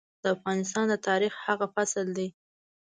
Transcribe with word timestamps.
د 0.23 0.23
افغانستان 0.35 0.85
د 0.89 0.95
تاريخ 1.07 1.33
هغه 1.47 1.67
فصل 1.75 2.07
دی. 2.17 2.27